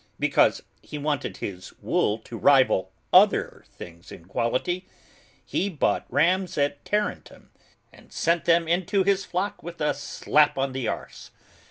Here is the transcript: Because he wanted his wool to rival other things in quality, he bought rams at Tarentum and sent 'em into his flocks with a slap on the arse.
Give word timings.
Because 0.19 0.63
he 0.81 0.97
wanted 0.97 1.37
his 1.37 1.73
wool 1.79 2.17
to 2.17 2.35
rival 2.35 2.91
other 3.13 3.65
things 3.67 4.11
in 4.11 4.25
quality, 4.25 4.87
he 5.45 5.69
bought 5.69 6.07
rams 6.11 6.57
at 6.57 6.83
Tarentum 6.83 7.51
and 7.93 8.11
sent 8.11 8.49
'em 8.49 8.67
into 8.67 9.03
his 9.03 9.25
flocks 9.25 9.61
with 9.61 9.79
a 9.79 9.93
slap 9.93 10.57
on 10.57 10.71
the 10.71 10.87
arse. 10.87 11.29